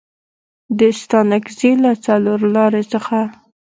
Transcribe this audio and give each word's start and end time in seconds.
د 0.79 0.81
ستانکزي 1.01 1.71
له 1.83 1.91
څلورلارې 2.05 2.83
څخه 2.93 3.17